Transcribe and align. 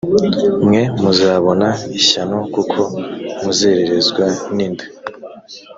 mwe 0.65 0.81
muzabona 1.01 1.67
ishyano 1.99 2.37
kuko 2.53 2.79
muzererezwa 3.41 4.25
ninda 4.55 4.85